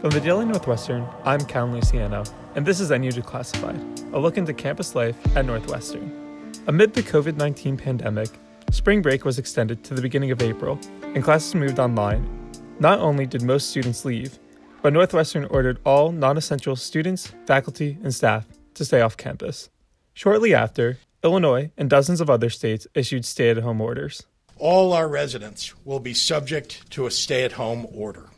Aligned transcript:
From 0.00 0.10
the 0.10 0.20
Daily 0.20 0.44
Northwestern, 0.44 1.08
I'm 1.24 1.40
Cal 1.40 1.66
Luciano, 1.68 2.22
and 2.54 2.66
this 2.66 2.80
is 2.80 2.90
NU 2.90 3.10
Declassified, 3.10 4.12
a 4.12 4.18
look 4.18 4.36
into 4.36 4.52
campus 4.52 4.94
life 4.94 5.16
at 5.34 5.46
Northwestern. 5.46 6.52
Amid 6.66 6.92
the 6.92 7.02
COVID 7.02 7.36
19 7.38 7.78
pandemic, 7.78 8.28
spring 8.70 9.00
break 9.00 9.24
was 9.24 9.38
extended 9.38 9.82
to 9.84 9.94
the 9.94 10.02
beginning 10.02 10.30
of 10.30 10.42
April, 10.42 10.78
and 11.02 11.24
classes 11.24 11.54
moved 11.54 11.78
online. 11.78 12.28
Not 12.78 12.98
only 12.98 13.24
did 13.24 13.40
most 13.40 13.70
students 13.70 14.04
leave, 14.04 14.38
but 14.82 14.92
Northwestern 14.92 15.46
ordered 15.46 15.78
all 15.86 16.12
non 16.12 16.36
essential 16.36 16.76
students, 16.76 17.32
faculty, 17.46 17.96
and 18.02 18.14
staff 18.14 18.46
to 18.74 18.84
stay 18.84 19.00
off 19.00 19.16
campus. 19.16 19.70
Shortly 20.12 20.54
after, 20.54 20.98
Illinois 21.24 21.70
and 21.78 21.88
dozens 21.88 22.20
of 22.20 22.28
other 22.28 22.50
states 22.50 22.86
issued 22.94 23.24
stay 23.24 23.48
at 23.48 23.56
home 23.56 23.80
orders. 23.80 24.24
All 24.58 24.92
our 24.92 25.08
residents 25.08 25.74
will 25.86 26.00
be 26.00 26.12
subject 26.12 26.90
to 26.90 27.06
a 27.06 27.10
stay 27.10 27.44
at 27.44 27.52
home 27.52 27.86
order. 27.90 28.28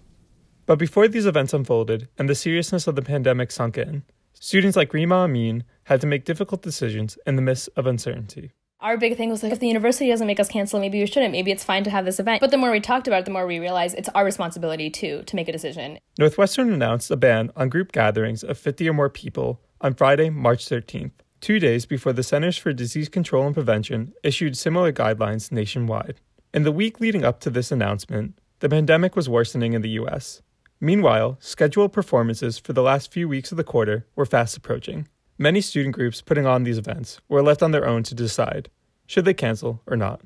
But 0.68 0.78
before 0.78 1.08
these 1.08 1.24
events 1.24 1.54
unfolded 1.54 2.08
and 2.18 2.28
the 2.28 2.34
seriousness 2.34 2.86
of 2.86 2.94
the 2.94 3.00
pandemic 3.00 3.50
sunk 3.50 3.78
in, 3.78 4.02
students 4.34 4.76
like 4.76 4.92
Rima 4.92 5.14
Amin 5.14 5.64
had 5.84 5.98
to 6.02 6.06
make 6.06 6.26
difficult 6.26 6.60
decisions 6.60 7.16
in 7.26 7.36
the 7.36 7.42
midst 7.42 7.70
of 7.74 7.86
uncertainty. 7.86 8.52
Our 8.82 8.98
big 8.98 9.16
thing 9.16 9.30
was 9.30 9.42
like, 9.42 9.50
if 9.50 9.60
the 9.60 9.66
university 9.66 10.10
doesn't 10.10 10.26
make 10.26 10.38
us 10.38 10.50
cancel, 10.50 10.78
maybe 10.78 11.00
we 11.00 11.06
shouldn't. 11.06 11.32
Maybe 11.32 11.52
it's 11.52 11.64
fine 11.64 11.84
to 11.84 11.90
have 11.90 12.04
this 12.04 12.20
event. 12.20 12.42
But 12.42 12.50
the 12.50 12.58
more 12.58 12.70
we 12.70 12.80
talked 12.80 13.08
about 13.08 13.20
it, 13.20 13.24
the 13.24 13.30
more 13.30 13.46
we 13.46 13.58
realized 13.58 13.96
it's 13.96 14.10
our 14.10 14.26
responsibility 14.26 14.90
too 14.90 15.22
to 15.22 15.36
make 15.36 15.48
a 15.48 15.52
decision. 15.52 15.98
Northwestern 16.18 16.70
announced 16.70 17.10
a 17.10 17.16
ban 17.16 17.50
on 17.56 17.70
group 17.70 17.90
gatherings 17.90 18.44
of 18.44 18.58
50 18.58 18.90
or 18.90 18.92
more 18.92 19.08
people 19.08 19.62
on 19.80 19.94
Friday, 19.94 20.28
March 20.28 20.66
13th, 20.66 21.12
two 21.40 21.58
days 21.58 21.86
before 21.86 22.12
the 22.12 22.22
Centers 22.22 22.58
for 22.58 22.74
Disease 22.74 23.08
Control 23.08 23.46
and 23.46 23.54
Prevention 23.54 24.12
issued 24.22 24.54
similar 24.54 24.92
guidelines 24.92 25.50
nationwide. 25.50 26.20
In 26.52 26.64
the 26.64 26.72
week 26.72 27.00
leading 27.00 27.24
up 27.24 27.40
to 27.40 27.48
this 27.48 27.72
announcement, 27.72 28.38
the 28.60 28.68
pandemic 28.68 29.16
was 29.16 29.30
worsening 29.30 29.72
in 29.72 29.80
the 29.80 29.96
U.S. 30.00 30.42
Meanwhile, 30.80 31.38
scheduled 31.40 31.92
performances 31.92 32.56
for 32.56 32.72
the 32.72 32.82
last 32.82 33.10
few 33.10 33.28
weeks 33.28 33.50
of 33.50 33.56
the 33.56 33.64
quarter 33.64 34.06
were 34.14 34.24
fast 34.24 34.56
approaching. 34.56 35.08
Many 35.36 35.60
student 35.60 35.92
groups 35.92 36.22
putting 36.22 36.46
on 36.46 36.62
these 36.62 36.78
events 36.78 37.20
were 37.28 37.42
left 37.42 37.64
on 37.64 37.72
their 37.72 37.84
own 37.84 38.04
to 38.04 38.14
decide 38.14 38.70
should 39.04 39.24
they 39.24 39.34
cancel 39.34 39.82
or 39.88 39.96
not. 39.96 40.20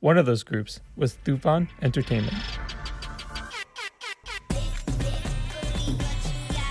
One 0.00 0.16
of 0.16 0.24
those 0.24 0.44
groups 0.44 0.80
was 0.96 1.18
Tufaan 1.26 1.68
Entertainment. 1.82 2.36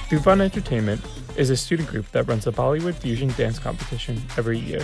Tufaan 0.09 0.41
Entertainment 0.41 1.01
is 1.35 1.51
a 1.51 1.57
student 1.57 1.89
group 1.89 2.11
that 2.13 2.27
runs 2.27 2.47
a 2.47 2.51
Bollywood 2.51 2.95
fusion 2.95 3.29
dance 3.37 3.59
competition 3.59 4.19
every 4.35 4.57
year. 4.57 4.81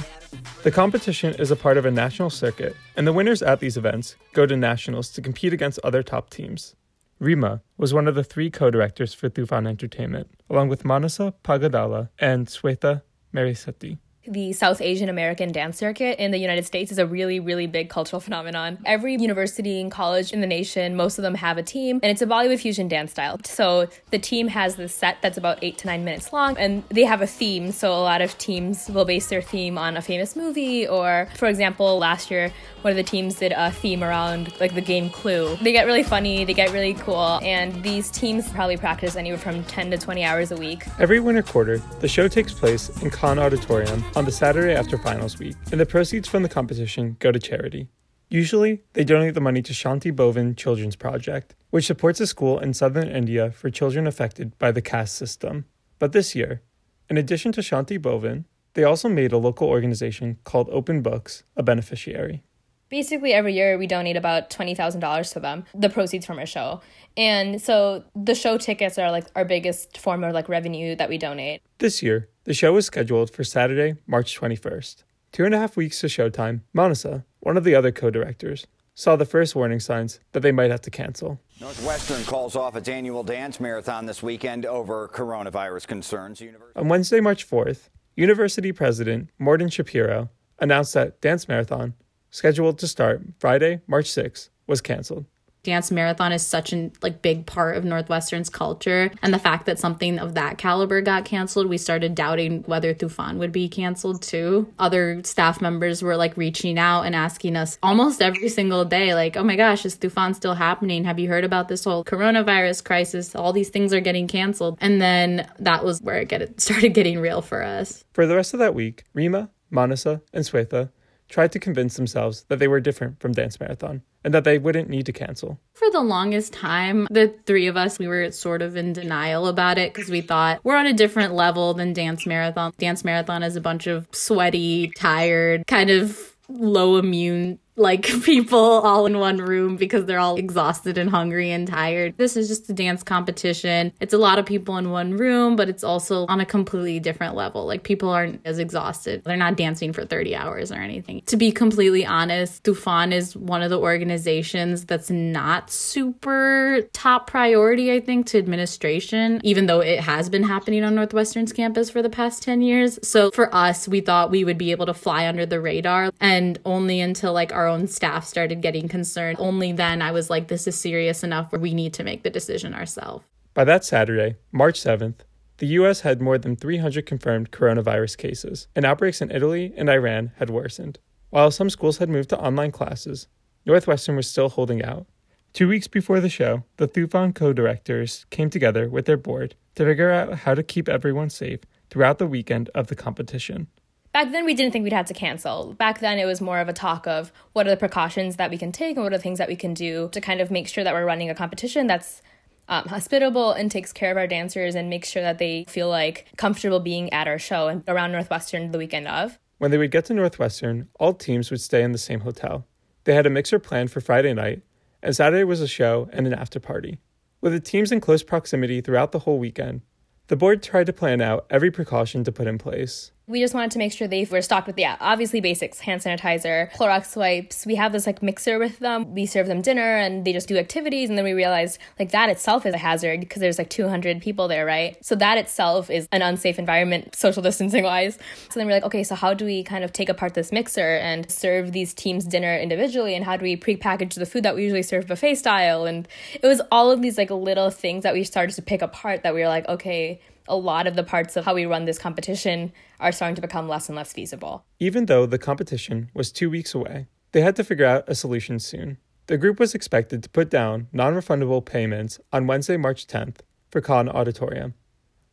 The 0.61 0.69
competition 0.69 1.33
is 1.35 1.49
a 1.49 1.55
part 1.55 1.77
of 1.77 1.85
a 1.85 1.91
national 1.91 2.29
circuit, 2.29 2.75
and 2.95 3.07
the 3.07 3.13
winners 3.13 3.41
at 3.41 3.59
these 3.59 3.77
events 3.77 4.15
go 4.33 4.45
to 4.45 4.55
nationals 4.55 5.09
to 5.13 5.23
compete 5.23 5.53
against 5.53 5.79
other 5.83 6.03
top 6.03 6.29
teams. 6.29 6.75
Rima 7.23 7.61
was 7.77 7.93
one 7.93 8.09
of 8.09 8.15
the 8.15 8.23
three 8.23 8.51
co-directors 8.51 9.13
for 9.13 9.29
Tufaan 9.29 9.65
Entertainment, 9.65 10.27
along 10.49 10.67
with 10.67 10.83
Manasa 10.83 11.33
Pagadala 11.41 12.09
and 12.19 12.47
Sweta 12.47 13.01
Marisetti 13.33 13.97
the 14.27 14.53
South 14.53 14.81
Asian 14.81 15.09
American 15.09 15.51
dance 15.51 15.77
circuit 15.77 16.17
in 16.19 16.31
the 16.31 16.37
United 16.37 16.65
States 16.65 16.91
is 16.91 16.97
a 16.97 17.05
really, 17.05 17.39
really 17.39 17.67
big 17.67 17.89
cultural 17.89 18.19
phenomenon. 18.19 18.77
Every 18.85 19.15
university 19.15 19.81
and 19.81 19.91
college 19.91 20.31
in 20.31 20.41
the 20.41 20.47
nation, 20.47 20.95
most 20.95 21.17
of 21.17 21.23
them 21.23 21.35
have 21.35 21.57
a 21.57 21.63
team, 21.63 21.99
and 22.01 22.11
it's 22.11 22.21
a 22.21 22.25
Bollywood 22.25 22.59
fusion 22.59 22.87
dance 22.87 23.11
style. 23.11 23.39
So 23.43 23.87
the 24.11 24.19
team 24.19 24.47
has 24.47 24.75
this 24.75 24.95
set 24.95 25.17
that's 25.21 25.37
about 25.37 25.59
eight 25.61 25.77
to 25.79 25.87
nine 25.87 26.05
minutes 26.05 26.31
long, 26.31 26.57
and 26.57 26.83
they 26.89 27.03
have 27.03 27.21
a 27.21 27.27
theme. 27.27 27.71
So 27.71 27.91
a 27.91 27.99
lot 27.99 28.21
of 28.21 28.37
teams 28.37 28.89
will 28.89 29.05
base 29.05 29.27
their 29.27 29.41
theme 29.41 29.77
on 29.77 29.97
a 29.97 30.01
famous 30.01 30.35
movie, 30.35 30.87
or 30.87 31.27
for 31.35 31.47
example, 31.47 31.97
last 31.97 32.31
year, 32.31 32.51
one 32.81 32.91
of 32.91 32.97
the 32.97 33.03
teams 33.03 33.35
did 33.35 33.53
a 33.53 33.71
theme 33.71 34.03
around 34.03 34.59
like 34.59 34.73
the 34.73 34.81
game 34.81 35.09
Clue. 35.09 35.57
They 35.57 35.71
get 35.71 35.85
really 35.85 36.03
funny, 36.03 36.45
they 36.45 36.53
get 36.53 36.71
really 36.71 36.93
cool, 36.93 37.39
and 37.43 37.83
these 37.83 38.09
teams 38.09 38.49
probably 38.49 38.77
practice 38.77 39.15
anywhere 39.15 39.37
from 39.37 39.63
10 39.65 39.91
to 39.91 39.97
20 39.97 40.23
hours 40.23 40.51
a 40.51 40.55
week. 40.55 40.85
Every 40.99 41.19
winter 41.19 41.41
quarter, 41.41 41.77
the 41.99 42.07
show 42.07 42.27
takes 42.27 42.53
place 42.53 42.89
in 43.01 43.09
Cahn 43.09 43.39
Auditorium 43.39 44.03
on 44.15 44.25
the 44.25 44.31
Saturday 44.31 44.75
after 44.75 44.97
finals 44.97 45.39
week, 45.39 45.55
and 45.71 45.79
the 45.79 45.85
proceeds 45.85 46.27
from 46.27 46.43
the 46.43 46.49
competition 46.49 47.17
go 47.19 47.31
to 47.31 47.39
charity. 47.39 47.87
Usually, 48.29 48.83
they 48.93 49.03
donate 49.03 49.33
the 49.33 49.41
money 49.41 49.61
to 49.61 49.73
Shanti 49.73 50.11
Bhavan 50.11 50.55
Children's 50.55 50.95
Project, 50.95 51.55
which 51.69 51.85
supports 51.85 52.19
a 52.19 52.27
school 52.27 52.59
in 52.59 52.73
southern 52.73 53.07
India 53.07 53.51
for 53.51 53.69
children 53.69 54.07
affected 54.07 54.57
by 54.59 54.71
the 54.71 54.81
caste 54.81 55.15
system. 55.15 55.65
But 55.99 56.11
this 56.11 56.35
year, 56.35 56.61
in 57.09 57.17
addition 57.17 57.51
to 57.53 57.61
Shanti 57.61 57.99
Bhavan, 57.99 58.45
they 58.73 58.83
also 58.83 59.09
made 59.09 59.31
a 59.31 59.37
local 59.37 59.67
organization 59.67 60.37
called 60.43 60.69
Open 60.71 61.01
Books 61.01 61.43
a 61.55 61.63
beneficiary. 61.63 62.43
Basically, 62.93 63.33
every 63.33 63.55
year 63.55 63.75
we 63.79 63.87
donate 63.87 64.15
about 64.15 64.51
$20,000 64.51 65.33
to 65.33 65.39
them, 65.39 65.65
the 65.73 65.89
proceeds 65.89 66.27
from 66.27 66.37
our 66.37 66.45
show. 66.45 66.79
And 67.17 67.59
so 67.59 68.03
the 68.15 68.35
show 68.35 68.59
tickets 68.59 68.99
are 68.99 69.09
like 69.09 69.25
our 69.35 69.45
biggest 69.45 69.97
form 69.97 70.23
of 70.23 70.31
like 70.31 70.47
revenue 70.47 70.95
that 70.97 71.09
we 71.09 71.17
donate. 71.17 71.63
This 71.79 72.03
year, 72.03 72.29
the 72.43 72.53
show 72.53 72.77
is 72.77 72.85
scheduled 72.85 73.31
for 73.31 73.43
Saturday, 73.43 73.97
March 74.05 74.39
21st. 74.39 75.05
Two 75.31 75.43
and 75.43 75.55
a 75.55 75.57
half 75.57 75.75
weeks 75.75 76.01
to 76.01 76.05
showtime, 76.05 76.61
Manasa, 76.71 77.25
one 77.39 77.57
of 77.57 77.63
the 77.63 77.73
other 77.73 77.91
co 77.91 78.11
directors, 78.11 78.67
saw 78.93 79.15
the 79.15 79.25
first 79.25 79.55
warning 79.55 79.79
signs 79.79 80.19
that 80.33 80.41
they 80.41 80.51
might 80.51 80.69
have 80.69 80.81
to 80.81 80.91
cancel. 80.91 81.39
Northwestern 81.59 82.23
calls 82.25 82.55
off 82.55 82.75
its 82.75 82.87
annual 82.87 83.23
dance 83.23 83.59
marathon 83.59 84.05
this 84.05 84.21
weekend 84.21 84.67
over 84.67 85.07
coronavirus 85.07 85.87
concerns. 85.87 86.39
University- 86.41 86.79
On 86.79 86.89
Wednesday, 86.89 87.21
March 87.21 87.49
4th, 87.49 87.89
University 88.15 88.71
President 88.71 89.31
Morton 89.39 89.69
Schapiro 89.69 90.29
announced 90.59 90.93
that 90.93 91.19
Dance 91.21 91.47
Marathon, 91.47 91.95
scheduled 92.33 92.79
to 92.79 92.87
start 92.87 93.21
Friday, 93.39 93.79
March 93.87 94.09
6th, 94.09 94.49
was 94.67 94.81
canceled 94.81 95.25
dance 95.63 95.91
marathon 95.91 96.33
is 96.33 96.45
such 96.45 96.73
a 96.73 96.91
like 97.01 97.21
big 97.21 97.45
part 97.45 97.77
of 97.77 97.85
Northwestern's 97.85 98.49
culture. 98.49 99.09
And 99.21 99.33
the 99.33 99.39
fact 99.39 99.65
that 99.65 99.79
something 99.79 100.19
of 100.19 100.35
that 100.35 100.57
caliber 100.57 101.01
got 101.01 101.25
canceled, 101.25 101.67
we 101.67 101.77
started 101.77 102.15
doubting 102.15 102.63
whether 102.63 102.93
Tufaan 102.93 103.37
would 103.37 103.51
be 103.51 103.69
canceled 103.69 104.21
too. 104.21 104.71
Other 104.77 105.21
staff 105.23 105.61
members 105.61 106.03
were 106.03 106.17
like 106.17 106.35
reaching 106.35 106.77
out 106.77 107.03
and 107.03 107.15
asking 107.15 107.55
us 107.55 107.77
almost 107.81 108.21
every 108.21 108.49
single 108.49 108.83
day, 108.85 109.15
like, 109.15 109.37
oh 109.37 109.43
my 109.43 109.55
gosh, 109.55 109.85
is 109.85 109.97
Tufaan 109.97 110.35
still 110.35 110.53
happening? 110.53 111.05
Have 111.05 111.17
you 111.17 111.29
heard 111.29 111.45
about 111.45 111.69
this 111.69 111.85
whole 111.85 112.03
coronavirus 112.03 112.83
crisis? 112.83 113.33
All 113.33 113.53
these 113.53 113.69
things 113.69 113.93
are 113.93 114.01
getting 114.01 114.27
canceled. 114.27 114.77
And 114.81 115.01
then 115.01 115.49
that 115.59 115.85
was 115.85 116.01
where 116.01 116.17
it 116.17 116.27
get, 116.27 116.59
started 116.61 116.89
getting 116.89 117.19
real 117.19 117.41
for 117.41 117.63
us. 117.63 118.03
For 118.13 118.27
the 118.27 118.35
rest 118.35 118.53
of 118.53 118.59
that 118.59 118.75
week, 118.75 119.05
Rima, 119.13 119.49
Manasa, 119.71 120.21
and 120.33 120.43
Swetha 120.43 120.89
tried 121.33 121.51
to 121.51 121.57
convince 121.57 121.95
themselves 121.95 122.45
that 122.49 122.59
they 122.59 122.67
were 122.67 122.79
different 122.79 123.19
from 123.19 123.31
Dance 123.31 123.59
Marathon 123.59 124.03
and 124.23 124.35
that 124.35 124.43
they 124.43 124.59
wouldn't 124.59 124.87
need 124.87 125.07
to 125.07 125.11
cancel. 125.11 125.59
For 125.73 125.89
the 125.89 125.99
longest 125.99 126.53
time, 126.53 127.07
the 127.09 127.33
three 127.47 127.65
of 127.65 127.75
us, 127.75 127.97
we 127.97 128.07
were 128.07 128.29
sort 128.31 128.61
of 128.61 128.77
in 128.77 128.93
denial 128.93 129.47
about 129.47 129.79
it 129.79 129.91
because 129.91 130.11
we 130.11 130.21
thought 130.21 130.59
we're 130.63 130.77
on 130.77 130.85
a 130.85 130.93
different 130.93 131.33
level 131.33 131.73
than 131.73 131.91
Dance 131.91 132.27
Marathon. 132.27 132.71
Dance 132.77 133.03
Marathon 133.03 133.41
is 133.41 133.55
a 133.55 133.61
bunch 133.61 133.87
of 133.87 134.07
sweaty, 134.11 134.91
tired, 134.95 135.65
kind 135.65 135.89
of 135.89 136.35
low 136.47 136.97
immune 136.97 137.57
like 137.75 138.03
people 138.23 138.59
all 138.59 139.05
in 139.05 139.19
one 139.19 139.37
room 139.37 139.75
because 139.75 140.05
they're 140.05 140.19
all 140.19 140.35
exhausted 140.35 140.97
and 140.97 141.09
hungry 141.09 141.51
and 141.51 141.67
tired. 141.67 142.15
This 142.17 142.37
is 142.37 142.47
just 142.47 142.69
a 142.69 142.73
dance 142.73 143.03
competition. 143.03 143.93
It's 143.99 144.13
a 144.13 144.17
lot 144.17 144.39
of 144.39 144.45
people 144.45 144.77
in 144.77 144.91
one 144.91 145.17
room, 145.17 145.55
but 145.55 145.69
it's 145.69 145.83
also 145.83 146.25
on 146.27 146.39
a 146.39 146.45
completely 146.45 146.99
different 146.99 147.35
level. 147.35 147.65
Like 147.65 147.83
people 147.83 148.09
aren't 148.09 148.41
as 148.45 148.59
exhausted. 148.59 149.23
They're 149.23 149.37
not 149.37 149.57
dancing 149.57 149.93
for 149.93 150.05
30 150.05 150.35
hours 150.35 150.71
or 150.71 150.75
anything. 150.75 151.21
To 151.27 151.37
be 151.37 151.51
completely 151.51 152.05
honest, 152.05 152.63
Tufaan 152.63 153.11
is 153.11 153.35
one 153.35 153.61
of 153.61 153.69
the 153.69 153.79
organizations 153.79 154.85
that's 154.85 155.09
not 155.09 155.71
super 155.71 156.81
top 156.93 157.27
priority, 157.27 157.91
I 157.91 157.99
think, 157.99 158.27
to 158.27 158.37
administration, 158.37 159.39
even 159.43 159.65
though 159.65 159.79
it 159.79 159.99
has 159.99 160.29
been 160.29 160.43
happening 160.43 160.83
on 160.83 160.95
Northwestern's 160.95 161.53
campus 161.53 161.89
for 161.89 162.01
the 162.01 162.09
past 162.09 162.43
10 162.43 162.61
years. 162.61 162.99
So 163.03 163.31
for 163.31 163.53
us, 163.53 163.87
we 163.87 164.01
thought 164.01 164.31
we 164.31 164.43
would 164.43 164.57
be 164.57 164.71
able 164.71 164.85
to 164.85 164.93
fly 164.93 165.27
under 165.27 165.45
the 165.45 165.59
radar 165.59 166.11
and 166.19 166.59
only 166.65 166.99
until 167.01 167.33
like 167.33 167.51
our 167.51 167.62
our 167.63 167.69
own 167.69 167.87
staff 167.87 168.25
started 168.25 168.61
getting 168.61 168.89
concerned. 168.89 169.37
Only 169.39 169.71
then 169.71 170.01
I 170.01 170.11
was 170.11 170.29
like, 170.29 170.49
this 170.49 170.67
is 170.67 170.75
serious 170.75 171.23
enough 171.23 171.51
where 171.51 171.61
we 171.61 171.73
need 171.73 171.93
to 171.93 172.03
make 172.03 172.23
the 172.23 172.29
decision 172.29 172.73
ourselves. 172.73 173.23
By 173.53 173.63
that 173.63 173.85
Saturday, 173.85 174.35
March 174.51 174.81
7th, 174.81 175.21
the 175.59 175.67
US 175.67 176.01
had 176.01 176.21
more 176.21 176.37
than 176.37 176.57
300 176.57 177.05
confirmed 177.05 177.51
coronavirus 177.51 178.17
cases, 178.17 178.67
and 178.75 178.83
outbreaks 178.83 179.21
in 179.21 179.31
Italy 179.31 179.73
and 179.77 179.89
Iran 179.89 180.33
had 180.37 180.49
worsened. 180.49 180.99
While 181.29 181.51
some 181.51 181.69
schools 181.69 181.99
had 181.99 182.09
moved 182.09 182.29
to 182.31 182.39
online 182.39 182.71
classes, 182.71 183.27
Northwestern 183.65 184.17
was 184.17 184.29
still 184.29 184.49
holding 184.49 184.83
out. 184.83 185.07
Two 185.53 185.69
weeks 185.69 185.87
before 185.87 186.19
the 186.19 186.27
show, 186.27 186.63
the 186.77 186.87
Tufaan 186.87 187.33
co 187.33 187.53
directors 187.53 188.25
came 188.29 188.49
together 188.49 188.89
with 188.89 189.05
their 189.05 189.15
board 189.15 189.55
to 189.75 189.85
figure 189.85 190.11
out 190.11 190.39
how 190.39 190.53
to 190.53 190.63
keep 190.63 190.89
everyone 190.89 191.29
safe 191.29 191.61
throughout 191.89 192.17
the 192.17 192.27
weekend 192.27 192.69
of 192.75 192.87
the 192.87 192.95
competition. 192.95 193.67
Back 194.13 194.31
then, 194.31 194.45
we 194.45 194.53
didn't 194.53 194.73
think 194.73 194.83
we'd 194.83 194.93
have 194.93 195.07
to 195.07 195.13
cancel. 195.15 195.73
Back 195.73 195.99
then, 195.99 196.19
it 196.19 196.25
was 196.25 196.39
more 196.39 196.59
of 196.59 196.69
a 196.69 196.73
talk 196.73 197.07
of 197.07 197.33
what 197.53 197.65
are 197.65 197.71
the 197.71 197.77
precautions 197.77 198.35
that 198.35 198.51
we 198.51 198.59
can 198.59 198.71
take 198.71 198.95
and 198.95 199.03
what 199.03 199.11
are 199.11 199.17
the 199.17 199.23
things 199.23 199.39
that 199.39 199.49
we 199.49 199.55
can 199.55 199.73
do 199.73 200.09
to 200.11 200.21
kind 200.21 200.39
of 200.39 200.51
make 200.51 200.67
sure 200.67 200.83
that 200.83 200.93
we're 200.93 201.03
running 201.03 201.31
a 201.31 201.35
competition 201.35 201.87
that's 201.87 202.21
um, 202.69 202.85
hospitable 202.85 203.53
and 203.53 203.71
takes 203.71 203.91
care 203.91 204.11
of 204.11 204.17
our 204.17 204.27
dancers 204.27 204.75
and 204.75 204.87
makes 204.87 205.09
sure 205.09 205.23
that 205.23 205.39
they 205.39 205.65
feel 205.67 205.89
like 205.89 206.27
comfortable 206.37 206.79
being 206.79 207.11
at 207.11 207.27
our 207.27 207.39
show 207.39 207.67
and 207.67 207.83
around 207.87 208.11
Northwestern 208.11 208.71
the 208.71 208.77
weekend 208.77 209.07
of. 209.07 209.39
When 209.57 209.71
they 209.71 209.79
would 209.79 209.89
get 209.89 210.05
to 210.05 210.13
Northwestern, 210.13 210.89
all 210.99 211.15
teams 211.15 211.49
would 211.49 211.61
stay 211.61 211.81
in 211.81 211.91
the 211.91 211.97
same 211.97 212.19
hotel. 212.19 212.67
They 213.05 213.15
had 213.15 213.25
a 213.25 213.31
mixer 213.31 213.57
planned 213.57 213.89
for 213.89 213.99
Friday 213.99 214.33
night, 214.33 214.61
and 215.01 215.15
Saturday 215.15 215.43
was 215.43 215.59
a 215.59 215.67
show 215.67 216.07
and 216.13 216.27
an 216.27 216.35
after 216.35 216.59
party. 216.59 216.99
With 217.41 217.51
the 217.51 217.59
teams 217.59 217.91
in 217.91 217.99
close 217.99 218.21
proximity 218.21 218.79
throughout 218.79 219.11
the 219.11 219.19
whole 219.19 219.39
weekend, 219.39 219.81
the 220.27 220.35
board 220.35 220.63
tried 220.63 220.85
to 220.85 220.93
plan 220.93 221.19
out 221.19 221.45
every 221.49 221.71
precaution 221.71 222.23
to 222.23 222.31
put 222.31 222.47
in 222.47 222.57
place. 222.57 223.11
We 223.25 223.39
just 223.39 223.53
wanted 223.53 223.71
to 223.71 223.77
make 223.77 223.93
sure 223.93 224.05
they 224.05 224.25
were 224.25 224.41
stocked 224.41 224.67
with, 224.67 224.77
yeah, 224.77 224.97
obviously 224.99 225.39
basics, 225.39 225.79
hand 225.79 226.01
sanitizer, 226.01 226.69
Clorox 226.73 227.15
wipes. 227.15 227.65
We 227.65 227.75
have 227.75 227.93
this 227.93 228.05
like 228.05 228.21
mixer 228.21 228.59
with 228.59 228.79
them. 228.79 229.15
We 229.15 229.25
serve 229.27 229.47
them 229.47 229.61
dinner 229.61 229.95
and 229.95 230.25
they 230.25 230.33
just 230.33 230.49
do 230.49 230.57
activities. 230.57 231.07
And 231.07 231.17
then 231.17 231.23
we 231.23 231.31
realized 231.31 231.79
like 231.97 232.11
that 232.11 232.27
itself 232.27 232.65
is 232.65 232.73
a 232.73 232.77
hazard 232.77 233.21
because 233.21 233.39
there's 233.39 233.57
like 233.57 233.69
200 233.69 234.21
people 234.21 234.49
there, 234.49 234.65
right? 234.65 234.97
So 235.05 235.15
that 235.15 235.37
itself 235.37 235.89
is 235.89 236.09
an 236.11 236.21
unsafe 236.21 236.59
environment, 236.59 237.15
social 237.15 237.41
distancing 237.41 237.85
wise. 237.85 238.19
So 238.49 238.59
then 238.59 238.67
we're 238.67 238.73
like, 238.73 238.83
okay, 238.83 239.05
so 239.05 239.15
how 239.15 239.33
do 239.33 239.45
we 239.45 239.63
kind 239.63 239.85
of 239.85 239.93
take 239.93 240.09
apart 240.09 240.33
this 240.33 240.51
mixer 240.51 240.97
and 240.97 241.31
serve 241.31 241.71
these 241.71 241.93
teams 241.93 242.25
dinner 242.25 242.57
individually? 242.57 243.15
And 243.15 243.23
how 243.23 243.37
do 243.37 243.43
we 243.43 243.55
pre-package 243.55 244.15
the 244.15 244.25
food 244.25 244.43
that 244.43 244.53
we 244.53 244.63
usually 244.63 244.83
serve 244.83 245.07
buffet 245.07 245.35
style? 245.35 245.85
And 245.85 246.09
it 246.33 246.45
was 246.45 246.61
all 246.73 246.91
of 246.91 247.01
these 247.01 247.17
like 247.17 247.31
little 247.31 247.69
things 247.69 248.03
that 248.03 248.13
we 248.13 248.25
started 248.25 248.53
to 248.55 248.61
pick 248.61 248.81
apart 248.81 249.23
that 249.23 249.33
we 249.33 249.39
were 249.39 249.47
like, 249.47 249.69
okay, 249.69 250.19
a 250.47 250.55
lot 250.55 250.87
of 250.87 250.95
the 250.95 251.03
parts 251.03 251.35
of 251.35 251.45
how 251.45 251.53
we 251.53 251.65
run 251.65 251.85
this 251.85 251.97
competition 251.97 252.71
are 252.99 253.11
starting 253.11 253.35
to 253.35 253.41
become 253.41 253.67
less 253.67 253.89
and 253.89 253.95
less 253.95 254.13
feasible. 254.13 254.65
Even 254.79 255.05
though 255.05 255.25
the 255.25 255.37
competition 255.37 256.09
was 256.13 256.31
two 256.31 256.49
weeks 256.49 256.73
away, 256.73 257.07
they 257.31 257.41
had 257.41 257.55
to 257.55 257.63
figure 257.63 257.85
out 257.85 258.03
a 258.07 258.15
solution 258.15 258.59
soon. 258.59 258.97
The 259.27 259.37
group 259.37 259.59
was 259.59 259.73
expected 259.73 260.21
to 260.23 260.29
put 260.29 260.49
down 260.49 260.87
non 260.91 261.13
refundable 261.13 261.63
payments 261.63 262.19
on 262.31 262.47
Wednesday, 262.47 262.77
March 262.77 263.07
10th 263.07 263.37
for 263.69 263.81
Cotton 263.81 264.11
Auditorium. 264.11 264.73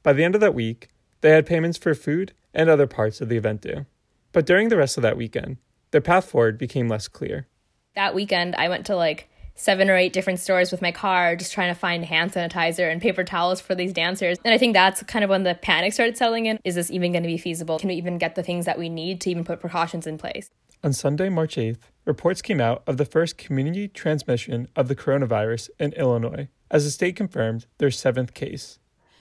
By 0.02 0.12
the 0.12 0.24
end 0.24 0.34
of 0.34 0.40
that 0.40 0.54
week, 0.54 0.90
they 1.20 1.30
had 1.30 1.46
payments 1.46 1.76
for 1.76 1.94
food 1.94 2.32
and 2.54 2.70
other 2.70 2.86
parts 2.86 3.20
of 3.20 3.28
the 3.28 3.36
event 3.36 3.62
due. 3.62 3.86
But 4.32 4.46
during 4.46 4.68
the 4.68 4.76
rest 4.76 4.96
of 4.96 5.02
that 5.02 5.16
weekend, 5.16 5.58
their 5.90 6.00
path 6.00 6.26
forward 6.26 6.56
became 6.56 6.88
less 6.88 7.08
clear. 7.08 7.48
That 7.94 8.14
weekend, 8.14 8.54
I 8.56 8.68
went 8.68 8.86
to 8.86 8.96
like 8.96 9.28
seven 9.60 9.90
or 9.90 9.96
eight 9.96 10.12
different 10.12 10.40
stores 10.40 10.72
with 10.72 10.80
my 10.80 10.90
car 10.90 11.36
just 11.36 11.52
trying 11.52 11.72
to 11.72 11.78
find 11.78 12.04
hand 12.04 12.32
sanitizer 12.32 12.90
and 12.90 13.02
paper 13.02 13.22
towels 13.22 13.60
for 13.60 13.74
these 13.74 13.92
dancers. 13.92 14.38
And 14.44 14.54
I 14.54 14.58
think 14.58 14.72
that's 14.72 15.02
kind 15.02 15.22
of 15.22 15.28
when 15.28 15.42
the 15.42 15.54
panic 15.54 15.92
started 15.92 16.16
settling 16.16 16.46
in. 16.46 16.58
Is 16.64 16.74
this 16.74 16.90
even 16.90 17.12
going 17.12 17.22
to 17.22 17.28
be 17.28 17.36
feasible? 17.36 17.78
Can 17.78 17.88
we 17.88 17.94
even 17.96 18.16
get 18.16 18.34
the 18.34 18.42
things 18.42 18.64
that 18.64 18.78
we 18.78 18.88
need 18.88 19.20
to 19.20 19.30
even 19.30 19.44
put 19.44 19.60
precautions 19.60 20.06
in 20.06 20.16
place? 20.16 20.50
On 20.82 20.94
Sunday, 20.94 21.28
March 21.28 21.56
8th, 21.56 21.80
reports 22.06 22.40
came 22.40 22.58
out 22.58 22.82
of 22.86 22.96
the 22.96 23.04
first 23.04 23.36
community 23.36 23.86
transmission 23.86 24.66
of 24.74 24.88
the 24.88 24.96
coronavirus 24.96 25.68
in 25.78 25.92
Illinois, 25.92 26.48
as 26.70 26.84
the 26.84 26.90
state 26.90 27.16
confirmed 27.16 27.66
their 27.76 27.90
seventh 27.90 28.32
case. 28.32 28.78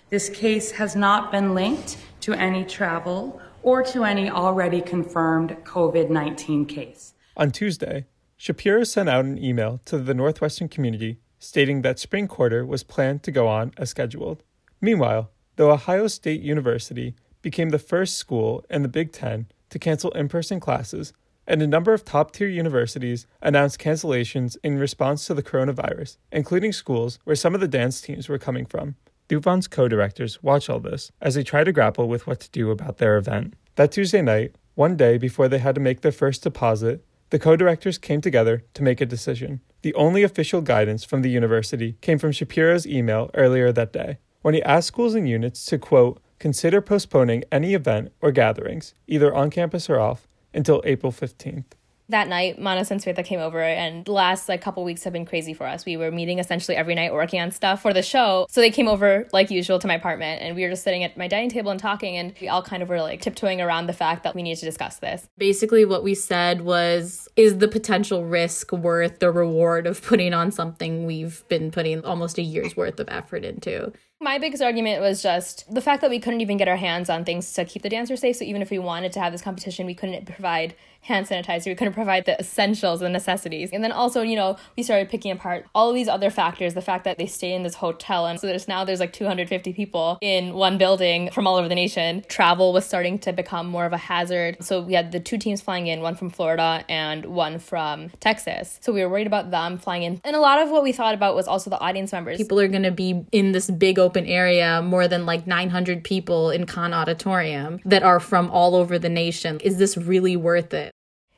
This 0.10 0.30
case 0.30 0.72
has 0.72 0.96
not 0.96 1.34
been 1.34 1.54
linked 1.54 1.98
to 2.22 2.34
any 2.34 2.64
travel 2.64 3.42
or 3.62 3.84
to 3.84 4.06
any 4.06 4.30
already 4.30 4.80
confirmed 4.80 5.58
COVID 5.66 6.10
19 6.10 6.66
case. 6.66 7.14
On 7.36 7.52
Tuesday, 7.52 8.06
Schapiro 8.40 8.88
sent 8.88 9.10
out 9.10 9.26
an 9.26 9.38
email 9.38 9.82
to 9.84 9.98
the 9.98 10.14
Northwestern 10.14 10.70
community 10.70 11.20
stating 11.40 11.82
that 11.82 12.00
spring 12.00 12.26
quarter 12.26 12.66
was 12.66 12.84
planned 12.84 13.22
to 13.24 13.32
go 13.32 13.50
on 13.50 13.74
as 13.78 13.90
scheduled. 13.90 14.44
Meanwhile, 14.80 15.30
the 15.58 15.66
Ohio 15.66 16.08
State 16.08 16.42
University 16.42 17.16
became 17.42 17.70
the 17.70 17.80
first 17.80 18.18
school 18.18 18.64
in 18.70 18.82
the 18.82 18.88
Big 18.88 19.12
Ten 19.12 19.48
to 19.70 19.80
cancel 19.80 20.12
in 20.12 20.30
person 20.30 20.62
classes, 20.62 21.12
and 21.46 21.62
a 21.62 21.68
number 21.68 21.94
of 21.94 22.06
top 22.06 22.32
tier 22.32 22.48
universities 22.48 23.28
announced 23.42 23.80
cancellations 23.80 24.56
in 24.64 24.78
response 24.78 25.28
to 25.28 25.34
the 25.34 25.44
coronavirus, 25.44 26.16
including 26.32 26.72
schools 26.72 27.20
where 27.26 27.36
some 27.36 27.54
of 27.54 27.60
the 27.60 27.68
dance 27.68 28.00
teams 28.00 28.30
were 28.30 28.38
coming 28.38 28.66
from. 28.66 28.96
Tufaan's 29.28 29.68
co 29.68 29.90
directors 29.90 30.42
watch 30.42 30.70
all 30.70 30.80
this 30.80 31.12
as 31.22 31.36
they 31.36 31.44
try 31.44 31.66
to 31.66 31.74
grapple 31.74 32.08
with 32.08 32.26
what 32.26 32.40
to 32.40 32.50
do 32.52 32.72
about 32.72 33.00
their 33.00 33.18
event. 33.18 33.56
That 33.76 33.92
Tuesday 33.92 34.22
night, 34.22 34.56
one 34.76 34.96
day 34.96 35.18
before 35.18 35.50
they 35.50 35.60
had 35.60 35.76
to 35.76 35.82
make 35.82 36.02
their 36.02 36.12
first 36.14 36.44
deposit, 36.44 37.06
the 37.30 37.40
co 37.40 37.56
directors 37.56 37.98
came 37.98 38.22
together 38.22 38.64
to 38.74 38.84
make 38.84 39.02
a 39.02 39.06
decision. 39.06 39.62
The 39.81 39.94
only 39.94 40.24
official 40.24 40.62
guidance 40.62 41.04
from 41.04 41.22
the 41.22 41.30
university 41.30 41.98
came 42.02 42.20
from 42.20 42.31
Schapiro's 42.31 42.88
email 42.88 43.30
earlier 43.34 43.72
that 43.72 43.94
day, 43.94 44.18
when 44.42 44.54
he 44.54 44.64
asked 44.64 44.88
schools 44.88 45.16
and 45.16 45.28
units 45.28 45.66
to, 45.66 45.78
quote, 45.78 46.22
consider 46.40 46.81
postponing 46.81 47.44
any 47.52 47.74
event 47.74 48.12
or 48.22 48.31
gatherings, 48.31 48.94
either 49.08 49.34
on 49.34 49.50
campus 49.50 49.90
or 49.90 50.00
off, 50.00 50.28
until 50.54 50.81
April 50.86 51.12
15th 51.12 51.66
that 52.10 52.28
night, 52.28 52.60
Manas 52.60 52.92
and 52.92 53.02
Sweta 53.02 53.24
came 53.24 53.40
over, 53.40 53.62
and 53.62 54.06
the 54.06 54.12
last 54.12 54.50
like 54.50 54.62
couple 54.62 54.84
weeks 54.84 55.04
have 55.04 55.14
been 55.14 55.26
crazy 55.26 55.54
for 55.54 55.66
us. 55.66 55.86
We 55.86 55.98
were 55.98 56.12
meeting 56.12 56.40
essentially 56.40 56.76
every 56.76 56.96
night, 56.96 57.14
working 57.14 57.40
on 57.40 57.52
stuff 57.52 57.82
for 57.82 57.94
the 57.94 58.02
show. 58.02 58.48
So 58.50 58.62
they 58.62 58.72
came 58.72 58.88
over 58.88 59.28
like 59.32 59.52
usual 59.52 59.80
to 59.80 59.88
my 59.88 59.96
apartment, 59.96 60.42
and 60.42 60.56
we 60.56 60.64
were 60.64 60.70
just 60.70 60.84
sitting 60.84 61.04
at 61.04 61.18
my 61.18 61.28
dining 61.28 61.50
table 61.50 61.72
and 61.72 61.80
talking, 61.80 62.18
and 62.18 62.34
we 62.42 62.48
all 62.48 62.62
kind 62.62 62.84
of 62.84 62.90
were 62.90 63.02
like 63.02 63.22
tiptoeing 63.22 63.62
around 63.62 63.88
the 63.88 63.94
fact 63.94 64.24
that 64.24 64.36
we 64.36 64.44
needed 64.44 64.60
to 64.60 64.66
discuss 64.66 64.98
this. 64.98 65.28
Basically, 65.38 65.86
what 65.86 66.04
we 66.04 66.16
said 66.16 66.62
was, 66.62 67.28
is 67.36 67.60
the 67.60 67.68
potential 67.68 68.26
risk 68.26 68.72
worth 68.72 69.20
the 69.20 69.32
reward 69.32 69.88
of 69.88 70.02
putting 70.02 70.34
on 70.34 70.52
something 70.52 71.06
we've 71.06 71.48
been 71.48 71.72
putting 71.72 72.04
almost 72.04 72.38
a 72.38 72.42
year's 72.42 72.76
worth 72.76 73.00
of 73.00 73.08
effort 73.10 73.46
into? 73.46 73.94
My 74.21 74.38
biggest 74.38 74.62
argument 74.62 75.00
was 75.01 75.24
just 75.24 75.74
the 75.74 75.80
fact 75.80 76.01
that 76.01 76.10
we 76.10 76.19
couldn't 76.19 76.42
even 76.42 76.57
get 76.57 76.68
our 76.68 76.75
hands 76.75 77.10
on 77.10 77.24
things 77.24 77.54
to 77.54 77.63
keep 77.63 77.83
the 77.83 77.89
dancers 77.89 78.19
safe. 78.19 78.36
So 78.36 78.44
even 78.44 78.62
if 78.62 78.69
we 78.69 78.77
wanted 78.77 79.13
to 79.13 79.21
have 79.21 79.31
this 79.31 79.42
competition, 79.42 79.86
we 79.86 79.94
couldn't 79.94 80.25
provide 80.25 80.75
hand 81.01 81.25
sanitizer. 81.25 81.68
We 81.68 81.75
couldn't 81.75 81.94
provide 81.94 82.25
the 82.25 82.38
essentials, 82.38 83.00
the 83.00 83.07
necessities. 83.07 83.69
And 83.71 83.81
then 83.81 83.94
also, 83.94 84.21
you 84.21 84.36
know, 84.36 84.57
we 84.75 84.83
started 84.83 85.07
picking 85.07 85.31
apart 85.31 85.66
all 85.74 85.88
of 85.88 85.95
these 85.95 86.10
other 86.10 86.30
factors. 86.30 86.74
The 86.74 86.81
fact 86.81 87.06
that 87.06 87.18
they 87.18 87.27
stay 87.27 87.54
in 87.54 87.63
this 87.63 87.75
hotel, 87.75 88.25
and 88.25 88.38
so 88.38 88.48
there's 88.48 88.68
now 88.68 88.83
there's 88.83 89.00
like 89.00 89.13
250 89.13 89.71
people 89.71 90.18
in 90.19 90.54
one 90.54 90.77
building 90.77 91.31
from 91.31 91.48
all 91.48 91.56
over 91.56 91.69
the 91.69 91.75
nation. 91.75 92.25
Travel 92.27 92.74
was 92.74 92.86
starting 92.86 93.19
to 93.19 93.31
become 93.31 93.68
more 93.68 93.86
of 93.86 93.94
a 93.94 93.98
hazard. 93.98 94.57
So 94.62 94.81
we 94.81 94.95
had 94.95 95.13
the 95.13 95.21
two 95.21 95.38
teams 95.38 95.62
flying 95.62 95.88
in, 95.88 96.01
one 96.01 96.16
from 96.16 96.30
Florida 96.30 96.83
and 96.89 97.25
one 97.25 97.60
from 97.60 98.10
Texas. 98.19 98.80
So 98.81 98.92
we 98.92 99.01
were 99.01 99.10
worried 99.10 99.27
about 99.27 99.51
them 99.51 99.77
flying 99.77 100.04
in. 100.04 100.19
And 100.25 100.36
a 100.36 100.42
lot 100.42 100.62
of 100.62 100.69
what 100.69 100.83
we 100.83 100.92
thought 100.92 101.13
about 101.13 101.36
was 101.36 101.48
also 101.48 101.69
the 101.69 101.80
audience 101.80 102.12
members. 102.12 102.38
People 102.38 102.60
are 102.60 102.68
going 102.68 102.83
to 102.83 102.92
be 102.92 103.25
in 103.31 103.54
this 103.54 103.71
big 103.71 103.98
open 103.98 104.09
area, 104.18 104.82
more 104.82 105.08
than 105.08 105.26
like 105.26 105.48
900 105.48 106.04
people 106.04 106.50
in 106.50 106.66
Cotton 106.66 106.94
Auditorium 106.94 107.80
that 107.86 108.04
are 108.04 108.20
from 108.20 108.50
all 108.52 108.76
over 108.76 108.98
the 109.00 109.10
nation. 109.10 109.60
Is 109.62 109.78
this 109.78 109.98
really 109.98 110.36
worth 110.36 110.74
it? 110.74 110.92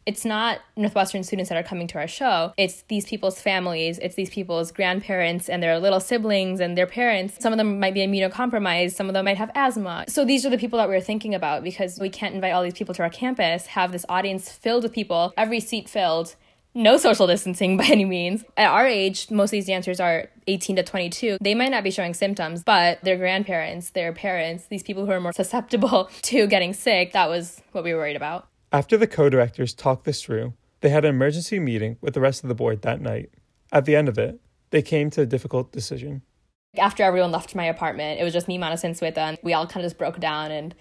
it's 0.06 0.25
not 0.25 0.59
Northwestern 0.75 1.23
students 1.23 1.50
that 1.50 1.57
are 1.57 1.63
coming 1.63 1.88
to 1.88 1.97
our 2.00 2.07
show. 2.07 2.53
It's 2.57 2.83
these 2.88 3.06
people's 3.06 3.39
families, 3.39 4.00
it's 4.00 4.15
these 4.15 4.29
people's 4.29 4.71
grandparents 4.71 5.47
and 5.47 5.62
their 5.62 5.79
little 5.79 6.00
siblings 6.00 6.59
and 6.59 6.77
their 6.77 6.88
parents. 6.88 7.35
Some 7.39 7.53
of 7.53 7.57
them 7.57 7.79
might 7.79 7.94
be 7.94 8.01
immunocompromised, 8.01 8.94
some 8.94 9.07
of 9.07 9.13
them 9.13 9.25
might 9.25 9.38
have 9.38 9.51
asthma. 9.53 10.06
So 10.07 10.25
these 10.25 10.45
are 10.45 10.50
the 10.50 10.57
people 10.57 10.77
that 10.79 10.89
we 10.89 10.95
are 10.95 11.01
thinking 11.01 11.35
about 11.35 11.63
because 11.63 12.00
we 12.00 12.09
can't 12.09 12.33
invite 12.33 12.53
all 12.53 12.63
these 12.63 12.74
people 12.74 12.95
to 12.95 13.03
our 13.03 13.09
campus, 13.09 13.67
have 13.67 13.91
this 13.91 14.06
audience 14.09 14.51
filled 14.51 14.83
with 14.83 14.94
people, 14.94 15.33
every 15.38 15.59
seat 15.59 15.88
filled. 15.88 16.35
No 16.73 16.98
social 16.98 17.27
distancing 17.27 17.77
by 17.77 17.86
any 17.86 18.05
means. 18.05 18.43
At 18.57 18.69
our 18.69 18.86
age, 18.86 19.29
most 19.29 19.50
of 19.50 19.51
these 19.51 19.65
dancers 19.65 20.00
are 20.00 20.29
18 20.48 20.77
to 20.77 20.84
22. 20.84 21.38
They 21.41 21.55
might 21.55 21.72
not 21.72 21.84
be 21.84 21.91
showing 21.91 22.13
symptoms, 22.13 22.63
but 22.63 23.03
their 23.03 23.17
grandparents, 23.17 23.91
their 23.91 24.13
parents, 24.13 24.65
these 24.65 24.84
people 24.84 25.05
who 25.05 25.12
are 25.12 25.19
more 25.19 25.34
susceptible 25.36 26.10
to 26.24 26.48
getting 26.48 26.74
sick, 26.74 27.13
that 27.13 27.29
was 27.29 27.62
what 27.72 27.84
we 27.84 27.93
were 27.93 28.00
worried 28.00 28.15
about. 28.15 28.48
After 28.72 28.98
the 28.98 29.07
co 29.07 29.29
directors 29.29 29.74
talked 29.74 30.05
this 30.05 30.24
through, 30.24 30.53
they 30.79 30.89
had 30.89 31.03
an 31.05 31.13
emergency 31.13 31.60
meeting 31.60 31.98
with 32.01 32.13
the 32.13 32.22
rest 32.22 32.43
of 32.43 32.48
the 32.48 32.55
board 32.55 32.81
that 32.81 33.01
night. 33.01 33.29
At 33.72 33.86
the 33.86 33.95
end 33.95 34.10
of 34.10 34.17
it, 34.17 34.39
they 34.72 34.81
came 34.81 35.10
to 35.12 35.22
a 35.22 35.25
difficult 35.25 35.72
decision. 35.72 36.22
After 36.77 37.03
everyone 37.03 37.31
left 37.31 37.53
my 37.53 37.65
apartment, 37.65 38.22
it 38.22 38.24
was 38.24 38.31
just 38.31 38.48
me, 38.48 38.57
Manas, 38.57 38.86
and 38.86 38.95
Sweta, 38.95 39.17
and 39.17 39.38
we 39.43 39.53
all 39.53 39.67
kind 39.67 39.86
of 39.86 39.89
just 39.89 39.98
broke 39.98 40.19
down 40.19 40.51
and 40.51 40.74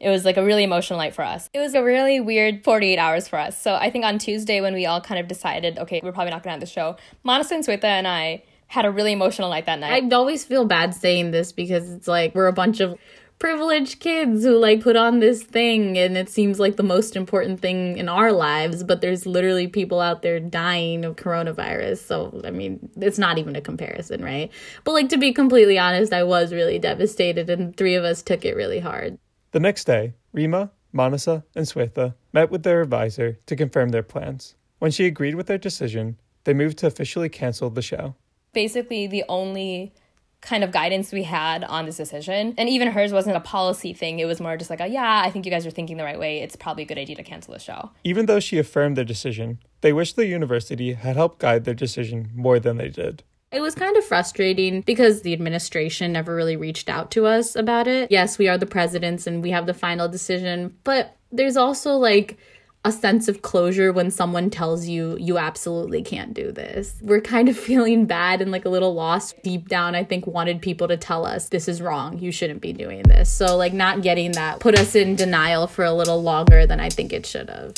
it 0.00 0.08
was 0.08 0.24
like 0.24 0.38
a 0.38 0.44
really 0.44 0.64
emotional 0.64 0.98
night 0.98 1.14
for 1.14 1.22
us. 1.22 1.50
It 1.52 1.58
was 1.58 1.74
a 1.74 1.84
really 1.84 2.20
weird 2.20 2.64
48 2.64 2.98
hours 2.98 3.28
for 3.28 3.38
us. 3.38 3.60
So 3.60 3.74
I 3.74 3.90
think 3.90 4.04
on 4.04 4.18
Tuesday 4.18 4.60
when 4.60 4.74
we 4.74 4.86
all 4.86 5.00
kind 5.00 5.20
of 5.20 5.28
decided, 5.28 5.78
okay, 5.78 6.00
we're 6.02 6.12
probably 6.12 6.30
not 6.30 6.42
gonna 6.42 6.52
have 6.52 6.60
the 6.60 6.66
show, 6.66 6.96
Manas 7.22 7.50
and 7.50 7.64
Sweta 7.64 7.84
and 7.84 8.08
I 8.08 8.42
had 8.68 8.86
a 8.86 8.90
really 8.90 9.12
emotional 9.12 9.50
night 9.50 9.66
that 9.66 9.78
night. 9.78 10.04
I 10.04 10.16
always 10.16 10.44
feel 10.44 10.64
bad 10.64 10.94
saying 10.94 11.32
this 11.32 11.52
because 11.52 11.90
it's 11.90 12.08
like 12.08 12.34
we're 12.34 12.46
a 12.46 12.52
bunch 12.52 12.80
of 12.80 12.96
privileged 13.40 14.00
kids 14.00 14.44
who 14.44 14.58
like 14.58 14.82
put 14.82 14.96
on 14.96 15.18
this 15.18 15.42
thing 15.42 15.96
and 15.96 16.16
it 16.16 16.28
seems 16.28 16.60
like 16.60 16.76
the 16.76 16.82
most 16.82 17.16
important 17.16 17.58
thing 17.58 17.96
in 17.96 18.06
our 18.06 18.32
lives 18.32 18.84
but 18.84 19.00
there's 19.00 19.24
literally 19.24 19.66
people 19.66 19.98
out 19.98 20.20
there 20.20 20.38
dying 20.38 21.06
of 21.06 21.16
coronavirus 21.16 22.06
so 22.06 22.38
i 22.44 22.50
mean 22.50 22.90
it's 23.00 23.18
not 23.18 23.38
even 23.38 23.56
a 23.56 23.60
comparison 23.62 24.22
right 24.22 24.50
but 24.84 24.92
like 24.92 25.08
to 25.08 25.16
be 25.16 25.32
completely 25.32 25.78
honest 25.78 26.12
i 26.12 26.22
was 26.22 26.52
really 26.52 26.78
devastated 26.78 27.48
and 27.48 27.74
three 27.78 27.94
of 27.94 28.04
us 28.04 28.20
took 28.20 28.44
it 28.44 28.54
really 28.54 28.78
hard 28.78 29.18
the 29.52 29.60
next 29.60 29.84
day 29.84 30.14
rima 30.32 30.70
manasa 30.92 31.44
and 31.54 31.66
Swetha 31.66 32.14
met 32.32 32.50
with 32.50 32.62
their 32.62 32.80
advisor 32.82 33.38
to 33.46 33.56
confirm 33.56 33.90
their 33.90 34.02
plans 34.02 34.54
when 34.78 34.90
she 34.90 35.06
agreed 35.06 35.34
with 35.34 35.46
their 35.46 35.58
decision 35.58 36.18
they 36.44 36.54
moved 36.54 36.78
to 36.78 36.86
officially 36.86 37.28
cancel 37.28 37.70
the 37.70 37.82
show 37.82 38.14
basically 38.52 39.06
the 39.06 39.24
only 39.28 39.92
kind 40.40 40.64
of 40.64 40.72
guidance 40.72 41.12
we 41.12 41.22
had 41.22 41.64
on 41.64 41.86
this 41.86 41.96
decision. 41.96 42.54
And 42.56 42.68
even 42.68 42.88
hers 42.88 43.12
wasn't 43.12 43.36
a 43.36 43.40
policy 43.40 43.92
thing. 43.92 44.18
It 44.20 44.24
was 44.24 44.40
more 44.40 44.56
just 44.56 44.70
like, 44.70 44.80
oh, 44.80 44.86
yeah, 44.86 45.22
I 45.24 45.30
think 45.30 45.44
you 45.44 45.50
guys 45.50 45.66
are 45.66 45.70
thinking 45.70 45.96
the 45.96 46.04
right 46.04 46.18
way. 46.18 46.40
It's 46.40 46.56
probably 46.56 46.84
a 46.84 46.86
good 46.86 46.98
idea 46.98 47.16
to 47.16 47.22
cancel 47.22 47.52
the 47.52 47.60
show. 47.60 47.90
Even 48.04 48.26
though 48.26 48.40
she 48.40 48.58
affirmed 48.58 48.96
their 48.96 49.04
decision, 49.04 49.58
they 49.82 49.92
wish 49.92 50.14
the 50.14 50.26
university 50.26 50.94
had 50.94 51.16
helped 51.16 51.38
guide 51.38 51.64
their 51.64 51.74
decision 51.74 52.30
more 52.34 52.58
than 52.58 52.78
they 52.78 52.88
did. 52.88 53.22
It 53.52 53.60
was 53.60 53.74
kind 53.74 53.96
of 53.96 54.04
frustrating 54.04 54.82
because 54.82 55.22
the 55.22 55.32
administration 55.32 56.12
never 56.12 56.34
really 56.34 56.56
reached 56.56 56.88
out 56.88 57.10
to 57.12 57.26
us 57.26 57.56
about 57.56 57.88
it. 57.88 58.10
Yes, 58.10 58.38
we 58.38 58.48
are 58.48 58.56
the 58.56 58.66
presidents 58.66 59.26
and 59.26 59.42
we 59.42 59.50
have 59.50 59.66
the 59.66 59.74
final 59.74 60.08
decision, 60.08 60.76
but 60.84 61.16
there's 61.32 61.56
also 61.56 61.96
like 61.96 62.38
a 62.84 62.92
sense 62.92 63.28
of 63.28 63.42
closure 63.42 63.92
when 63.92 64.10
someone 64.10 64.48
tells 64.48 64.86
you 64.86 65.16
you 65.18 65.36
absolutely 65.36 66.00
can't 66.00 66.32
do 66.32 66.50
this. 66.52 66.94
We're 67.02 67.20
kind 67.20 67.48
of 67.48 67.58
feeling 67.58 68.06
bad 68.06 68.40
and 68.40 68.52
like 68.52 68.64
a 68.64 68.70
little 68.70 68.94
lost 68.94 69.34
deep 69.42 69.68
down. 69.68 69.96
I 69.96 70.04
think 70.04 70.28
wanted 70.28 70.62
people 70.62 70.86
to 70.88 70.96
tell 70.96 71.26
us 71.26 71.48
this 71.48 71.68
is 71.68 71.82
wrong. 71.82 72.18
You 72.20 72.30
shouldn't 72.30 72.60
be 72.60 72.72
doing 72.72 73.02
this. 73.02 73.28
So 73.30 73.56
like 73.56 73.72
not 73.72 74.02
getting 74.02 74.32
that 74.32 74.60
put 74.60 74.78
us 74.78 74.94
in 74.94 75.16
denial 75.16 75.66
for 75.66 75.84
a 75.84 75.92
little 75.92 76.22
longer 76.22 76.66
than 76.66 76.78
I 76.78 76.88
think 76.88 77.12
it 77.12 77.26
should 77.26 77.50
have. 77.50 77.74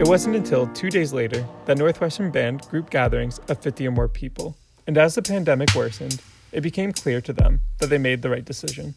It 0.00 0.08
wasn't 0.08 0.36
until 0.36 0.66
two 0.68 0.90
days 0.90 1.12
later 1.12 1.46
that 1.66 1.78
Northwestern 1.78 2.30
banned 2.30 2.62
group 2.68 2.90
gatherings 2.90 3.38
of 3.48 3.58
50 3.62 3.86
or 3.86 3.92
more 3.92 4.08
people. 4.08 4.56
And 4.86 4.98
as 4.98 5.14
the 5.14 5.22
pandemic 5.22 5.74
worsened, 5.74 6.20
it 6.50 6.60
became 6.60 6.92
clear 6.92 7.20
to 7.20 7.32
them 7.32 7.60
that 7.78 7.88
they 7.88 7.98
made 7.98 8.22
the 8.22 8.30
right 8.30 8.44
decision 8.44 8.94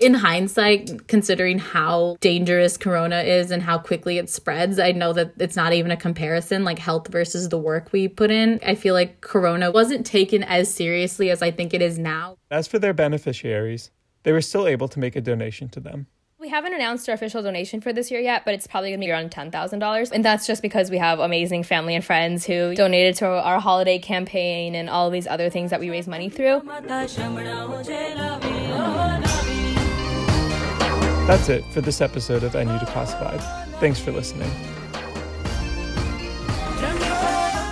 in 0.00 0.14
hindsight, 0.14 1.06
considering 1.08 1.58
how 1.58 2.16
dangerous 2.20 2.76
corona 2.76 3.20
is 3.20 3.50
and 3.50 3.62
how 3.62 3.78
quickly 3.78 4.18
it 4.18 4.30
spreads, 4.30 4.78
I 4.78 4.92
know 4.92 5.12
that 5.12 5.34
it's 5.38 5.56
not 5.56 5.74
even 5.74 5.90
a 5.90 5.96
comparison, 5.96 6.64
like 6.64 6.78
health 6.78 7.08
versus 7.08 7.50
the 7.50 7.58
work 7.58 7.92
we 7.92 8.08
put 8.08 8.30
in. 8.30 8.58
I 8.66 8.74
feel 8.74 8.94
like 8.94 9.20
corona 9.20 9.70
wasn't 9.70 10.06
taken 10.06 10.42
as 10.42 10.72
seriously 10.72 11.30
as 11.30 11.42
I 11.42 11.50
think 11.50 11.74
it 11.74 11.82
is 11.82 11.98
now. 11.98 12.36
As 12.50 12.66
for 12.66 12.78
their 12.78 12.94
beneficiaries, 12.94 13.90
they 14.22 14.32
were 14.32 14.40
still 14.40 14.66
able 14.66 14.88
to 14.88 14.98
make 14.98 15.16
a 15.16 15.20
donation 15.20 15.68
to 15.70 15.80
them. 15.80 16.06
We 16.50 16.54
haven't 16.56 16.74
announced 16.74 17.08
our 17.08 17.14
official 17.14 17.44
donation 17.44 17.80
for 17.80 17.92
this 17.92 18.10
year 18.10 18.18
yet, 18.18 18.44
but 18.44 18.54
it's 18.54 18.66
probably 18.66 18.90
going 18.90 19.00
to 19.00 19.06
be 19.06 19.12
around 19.12 19.30
$10,000. 19.30 20.10
And 20.10 20.24
that's 20.24 20.48
just 20.48 20.62
because 20.62 20.90
we 20.90 20.98
have 20.98 21.20
amazing 21.20 21.62
family 21.62 21.94
and 21.94 22.04
friends 22.04 22.44
who 22.44 22.74
donated 22.74 23.14
to 23.18 23.26
our 23.28 23.60
holiday 23.60 24.00
campaign 24.00 24.74
and 24.74 24.90
all 24.90 25.10
these 25.10 25.28
other 25.28 25.48
things 25.48 25.70
that 25.70 25.78
we 25.78 25.90
raise 25.90 26.08
money 26.08 26.28
through. 26.28 26.62
That's 31.28 31.48
it 31.48 31.64
for 31.66 31.82
this 31.82 32.00
episode 32.00 32.42
of 32.42 32.54
NU 32.54 32.78
Declassified. 32.78 33.40
Thanks 33.78 34.00
for 34.00 34.10
listening. 34.10 34.50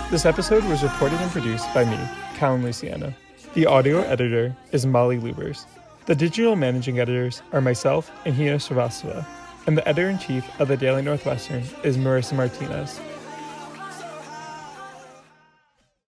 This 0.09 0.25
episode 0.25 0.63
was 0.69 0.83
reported 0.83 1.19
and 1.19 1.29
produced 1.31 1.67
by 1.73 1.83
me, 1.83 1.97
Kalen 2.37 2.63
Luciano. 2.63 3.13
The 3.55 3.65
audio 3.65 3.99
editor 4.03 4.55
is 4.71 4.85
Molly 4.85 5.19
Lubbers. 5.19 5.65
The 6.05 6.15
digital 6.15 6.55
managing 6.55 6.99
editors 6.99 7.41
are 7.51 7.61
myself 7.61 8.11
and 8.25 8.35
Hina 8.35 8.55
Srivastava, 8.55 9.25
and 9.67 9.77
the 9.77 9.87
editor 9.87 10.09
in 10.09 10.17
chief 10.17 10.43
of 10.59 10.67
the 10.67 10.77
Daily 10.77 11.01
Northwestern 11.03 11.63
is 11.83 11.97
Marissa 11.97 12.35
Martinez. 12.35 12.99